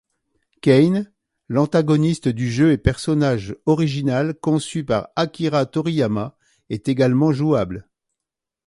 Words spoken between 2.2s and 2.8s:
du jeu et